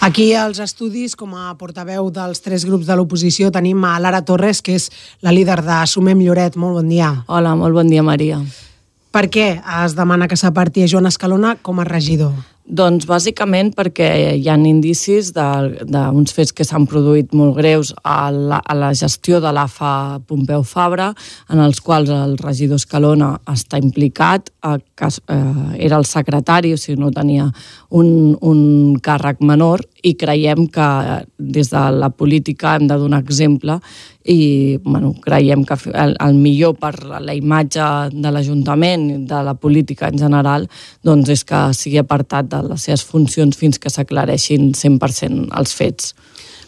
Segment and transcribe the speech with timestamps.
[0.00, 4.62] Aquí als estudis, com a portaveu dels tres grups de l'oposició, tenim a Lara Torres,
[4.64, 4.86] que és
[5.20, 6.56] la líder de Sumem Lloret.
[6.56, 7.10] Molt bon dia.
[7.28, 8.38] Hola, molt bon dia, Maria.
[9.12, 12.32] Per què es demana que s'aparti a Joan Escalona com a regidor?
[12.70, 14.06] Doncs bàsicament perquè
[14.38, 19.40] hi ha indicis d'uns fets que s'han produït molt greus a la, a la gestió
[19.42, 21.08] de l'AFA Pompeu Fabra,
[21.50, 25.40] en els quals el regidor Escalona està implicat, eh, que eh,
[25.88, 27.48] era el secretari, o sigui, no tenia
[27.90, 28.62] un, un
[29.02, 30.88] càrrec menor, i creiem que
[31.36, 33.80] des de la política hem de donar exemple
[34.24, 40.10] i bueno, creiem que el, el millor per la imatge de l'Ajuntament de la política
[40.12, 40.66] en general
[41.06, 46.14] doncs és que sigui apartat de les seves funcions fins que s'aclareixin 100% els fets.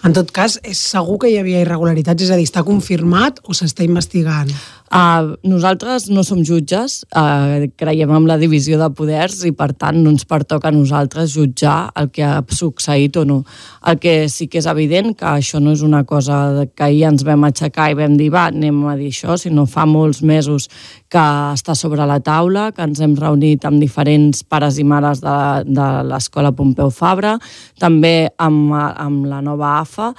[0.03, 2.25] En tot cas, és segur que hi havia irregularitats?
[2.25, 4.51] És a dir, està confirmat o s'està investigant?
[4.93, 9.97] Uh, nosaltres no som jutges, uh, creiem en la divisió de poders i per tant
[9.97, 13.39] no ens pertoca a nosaltres jutjar el que ha succeït o no.
[13.89, 17.25] El que sí que és evident que això no és una cosa que ahir ens
[17.25, 20.69] vam aixecar i vam dir va, anem a dir això, sinó fa molts mesos
[21.09, 21.25] que
[21.57, 25.41] està sobre la taula, que ens hem reunit amb diferents pares i mares de,
[25.73, 27.39] de l'Escola Pompeu Fabra,
[27.81, 30.13] també amb, amb la nova AFA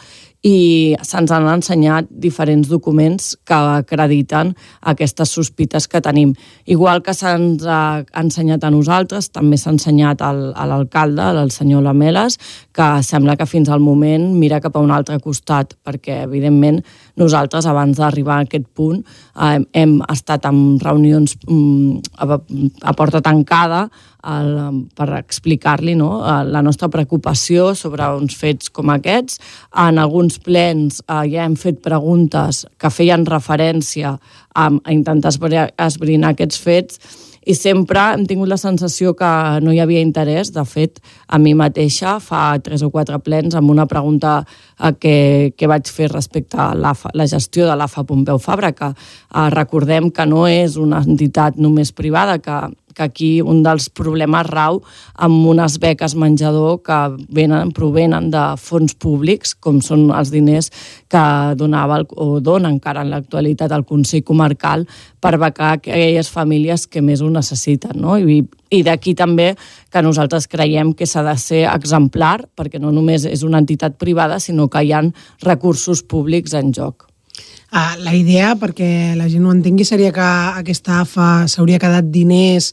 [0.43, 4.51] i se'ns han ensenyat diferents documents que acrediten
[4.91, 6.33] aquestes sospites que tenim.
[6.67, 11.85] Igual que se'ns ha ensenyat a nosaltres, també s'ha ensenyat al, a l'alcalde, al senyor
[11.87, 12.37] Lameles,
[12.75, 16.83] que sembla que fins al moment mira cap a un altre costat, perquè, evidentment,
[17.19, 19.03] nosaltres, abans d'arribar a aquest punt,
[19.35, 22.39] eh, hem estat en reunions mm, a,
[22.89, 23.87] a porta tancada
[24.23, 29.41] per explicar-li no, la nostra preocupació sobre uns fets com aquests.
[29.83, 36.31] En alguns plens eh, ja hem fet preguntes que feien referència a, a intentar esbrinar
[36.31, 39.29] aquests fets i sempre hem tingut la sensació que
[39.63, 40.51] no hi havia interès.
[40.55, 45.15] De fet, a mi mateixa fa tres o quatre plens amb una pregunta eh, que,
[45.57, 50.11] que vaig fer respecte a la, la gestió de l'AFA Pompeu Fabra, que eh, recordem
[50.11, 52.61] que no és una entitat només privada, que
[52.93, 54.81] que aquí un dels problemes rau
[55.15, 56.99] amb unes beques menjador que
[57.33, 60.71] venen, provenen de fons públics, com són els diners
[61.11, 61.23] que
[61.59, 64.87] donava el, o dona encara en l'actualitat el Consell Comarcal
[65.23, 67.97] per becar aquelles famílies que més ho necessiten.
[67.99, 68.17] No?
[68.17, 68.41] I,
[68.73, 69.53] i d'aquí també
[69.93, 74.39] que nosaltres creiem que s'ha de ser exemplar, perquè no només és una entitat privada,
[74.39, 75.03] sinó que hi ha
[75.45, 77.12] recursos públics en joc.
[77.73, 80.25] Uh, la idea, perquè la gent ho entengui, seria que
[80.59, 82.67] aquesta AFA s'hauria quedat diners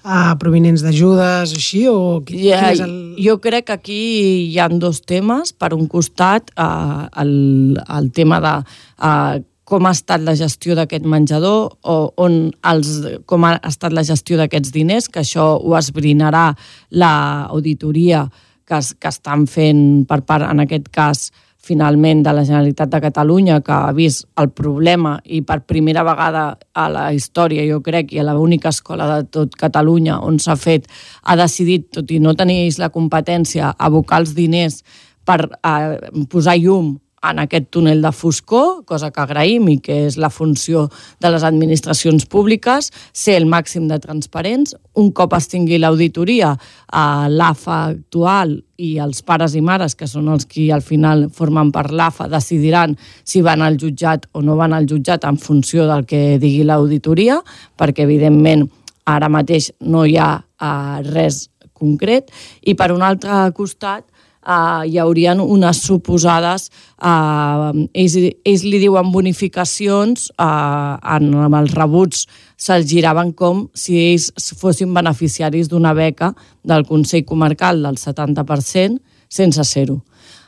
[0.00, 1.82] uh, provenents d'ajudes o així?
[1.92, 1.98] O
[2.32, 2.94] yeah, és el...
[3.20, 3.98] Jo crec que aquí
[4.46, 5.52] hi han dos temes.
[5.52, 11.04] Per un costat, uh, el, el tema de uh, com ha estat la gestió d'aquest
[11.04, 12.36] menjador o on
[12.70, 12.90] els,
[13.28, 16.52] com ha estat la gestió d'aquests diners, que això ho esbrinarà
[16.94, 18.28] l'auditoria
[18.64, 21.28] que, que estan fent per part, en aquest cas,
[21.66, 26.44] finalment de la Generalitat de Catalunya que ha vist el problema i per primera vegada
[26.74, 30.86] a la història, jo crec, i a l'única escola de tot Catalunya on s'ha fet,
[31.22, 34.82] ha decidit, tot i no tenir la competència, abocar els diners
[35.26, 35.98] per eh,
[36.30, 40.86] posar llum en aquest túnel de foscor, cosa que agraïm i que és la funció
[41.22, 44.76] de les administracions públiques, ser el màxim de transparents.
[44.94, 46.54] Un cop es tingui l'auditoria,
[46.92, 51.72] a l'AFA actual i els pares i mares, que són els qui al final formen
[51.74, 56.06] per l'AFA, decidiran si van al jutjat o no van al jutjat en funció del
[56.06, 57.40] que digui l'auditoria,
[57.76, 58.68] perquè evidentment
[59.06, 61.46] ara mateix no hi ha uh, res
[61.76, 62.30] concret.
[62.64, 64.06] I per un altre costat,
[64.46, 66.70] eh, hi haurien unes suposades,
[67.02, 73.98] eh, ells, ells li diuen bonificacions, eh, en, amb els rebuts se'ls giraven com si
[74.00, 76.32] ells fossin beneficiaris d'una beca
[76.64, 80.00] del Consell Comarcal del 70% sense ser-ho.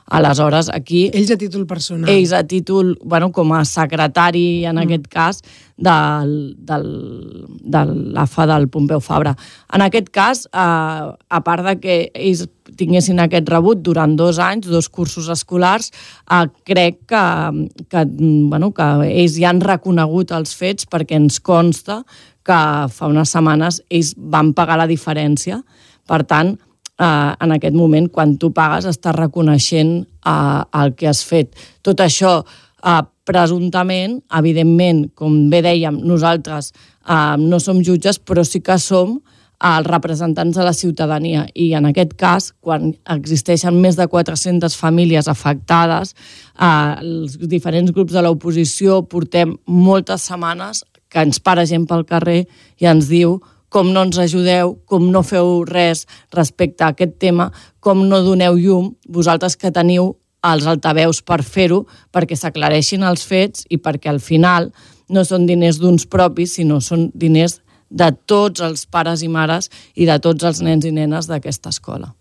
[0.09, 1.11] Aleshores, aquí...
[1.13, 2.09] Ells a títol personal.
[2.09, 4.85] Ells a títol, bueno, com a secretari, en mm.
[4.87, 5.43] aquest cas,
[5.77, 6.87] del, del,
[7.61, 7.83] de
[8.17, 9.35] l'AFA del Pompeu Fabra.
[9.73, 12.47] En aquest cas, eh, a part de que ells
[12.79, 15.93] tinguessin aquest rebut durant dos anys, dos cursos escolars,
[16.25, 17.25] eh, crec que,
[17.89, 18.05] que,
[18.49, 22.03] bueno, que ells ja han reconegut els fets perquè ens consta
[22.49, 25.61] que fa unes setmanes ells van pagar la diferència.
[26.09, 26.57] Per tant,
[26.99, 31.55] eh, en aquest moment, quan tu pagues, estàs reconeixent eh, el que has fet.
[31.83, 32.43] Tot això,
[32.83, 39.19] eh, presumptament, evidentment, com bé dèiem, nosaltres eh, no som jutges, però sí que som
[39.59, 45.29] els representants de la ciutadania i en aquest cas, quan existeixen més de 400 famílies
[45.29, 46.15] afectades,
[46.55, 52.45] eh, els diferents grups de l'oposició portem moltes setmanes que ens para gent pel carrer
[52.79, 57.51] i ens diu com no ens ajudeu, com no feu res respecte a aquest tema,
[57.81, 60.15] com no doneu llum, vosaltres que teniu
[60.47, 61.85] els altaveus per fer-ho,
[62.15, 64.71] perquè s'aclareixin els fets i perquè al final
[65.09, 70.07] no són diners d'uns propis, sinó són diners de tots els pares i mares i
[70.07, 72.13] de tots els nens i nenes d'aquesta escola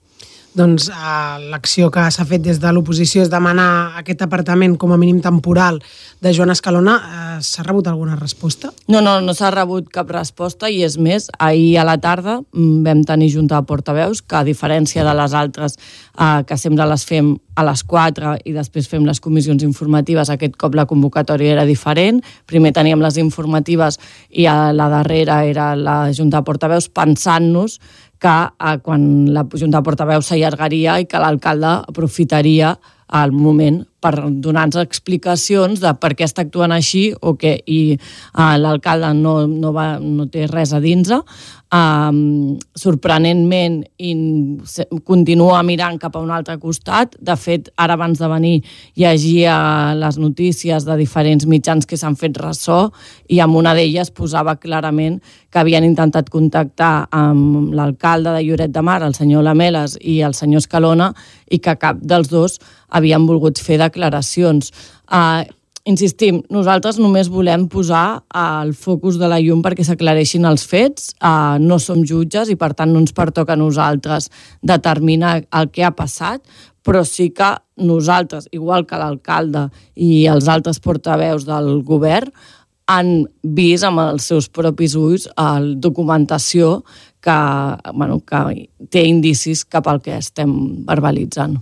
[0.56, 4.98] doncs, eh, l'acció que s'ha fet des de l'oposició és demanar aquest apartament com a
[4.98, 5.82] mínim temporal
[6.22, 6.96] de Joan Escalona.
[6.98, 8.72] Eh, s'ha rebut alguna resposta?
[8.88, 12.84] No, no, no s'ha rebut cap resposta i és més, ahir a la tarda mm,
[12.86, 17.06] vam tenir junta de portaveus que a diferència de les altres eh, que sempre les
[17.06, 21.66] fem a les 4 i després fem les comissions informatives, aquest cop la convocatòria era
[21.66, 22.22] diferent.
[22.46, 23.98] Primer teníem les informatives
[24.30, 27.80] i a la darrera era la junta de portaveus pensant-nos
[28.22, 29.04] que eh, quan
[29.34, 32.76] la Junta de Portaveus s'allargaria i que l'alcalde aprofitaria
[33.22, 38.56] el moment per donar-nos explicacions de per què està actuant així o què, i uh,
[38.62, 41.12] l'alcalde no, no, va, no té res a dins
[41.74, 44.14] um, sorprenentment i
[45.08, 47.16] continua mirant cap a un altre costat.
[47.20, 48.56] De fet, ara abans de venir
[48.96, 49.58] llegia
[49.98, 52.88] les notícies de diferents mitjans que s'han fet ressò
[53.28, 55.20] i en una d'elles posava clarament
[55.52, 60.36] que havien intentat contactar amb l'alcalde de Lloret de Mar, el senyor Lameles i el
[60.38, 61.14] senyor Escalona,
[61.50, 62.60] i que cap dels dos
[62.92, 63.97] havien volgut fer declaracions.
[63.98, 65.44] Uh,
[65.88, 71.56] insistim, nosaltres només volem posar el focus de la llum perquè s'aclareixin els fets, uh,
[71.60, 74.30] no som jutges i per tant no ens pertoca a nosaltres
[74.62, 76.44] determinar el que ha passat,
[76.84, 77.50] però sí que
[77.84, 82.32] nosaltres, igual que l'alcalde i els altres portaveus del govern,
[82.88, 86.86] han vist amb els seus propis ulls la documentació
[87.20, 87.38] que,
[87.94, 90.54] bueno, que té indicis cap al que estem
[90.88, 91.58] verbalitzant.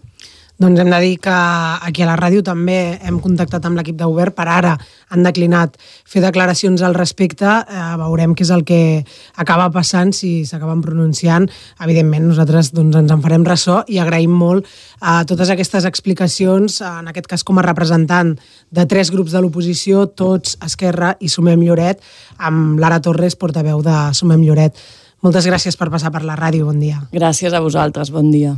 [0.56, 4.08] Doncs hem de dir que aquí a la ràdio també hem contactat amb l'equip de
[4.08, 4.78] govern, per ara
[5.12, 5.74] han declinat
[6.08, 9.04] fer declaracions al respecte, eh, veurem què és el que
[9.36, 11.50] acaba passant, si s'acaben pronunciant.
[11.84, 14.70] Evidentment, nosaltres doncs, ens en farem ressò i agraïm molt
[15.02, 18.38] a eh, totes aquestes explicacions, en aquest cas com a representant
[18.72, 22.00] de tres grups de l'oposició, tots Esquerra i Sumem Lloret,
[22.38, 24.80] amb Lara Torres, portaveu de Sumem Lloret.
[25.20, 27.02] Moltes gràcies per passar per la ràdio, bon dia.
[27.12, 28.56] Gràcies a vosaltres, bon dia.